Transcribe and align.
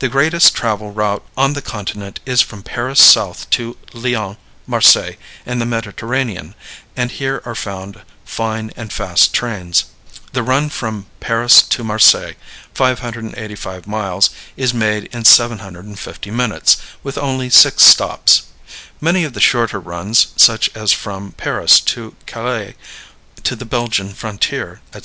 The 0.00 0.08
greatest 0.08 0.56
travel 0.56 0.90
route 0.90 1.24
on 1.36 1.52
the 1.52 1.62
Continent 1.62 2.18
is 2.26 2.40
from 2.40 2.64
Paris 2.64 3.00
south 3.00 3.48
to 3.50 3.76
Lyons, 3.92 4.36
Marseilles, 4.66 5.14
and 5.46 5.60
the 5.60 5.64
Mediterranean, 5.66 6.56
and 6.96 7.12
here 7.12 7.40
are 7.44 7.54
found 7.54 8.02
fine 8.24 8.72
and 8.76 8.92
fast 8.92 9.32
trains. 9.32 9.84
The 10.32 10.42
run 10.42 10.68
from 10.68 11.06
Paris 11.20 11.62
to 11.62 11.84
Marseilles, 11.84 12.34
585 12.74 13.86
miles, 13.86 14.30
is 14.56 14.74
made 14.74 15.04
in 15.14 15.24
750 15.24 16.30
minutes, 16.32 16.78
with 17.04 17.16
only 17.16 17.48
six 17.48 17.84
stops. 17.84 18.42
Many 19.00 19.22
of 19.22 19.32
the 19.32 19.40
shorter 19.40 19.78
runs, 19.78 20.26
such 20.34 20.70
as 20.74 20.92
from 20.92 21.34
Paris 21.36 21.78
to 21.94 22.16
Calais, 22.26 22.74
to 23.44 23.54
the 23.54 23.64
Belgian 23.64 24.12
frontier, 24.12 24.80
etc. 24.88 25.00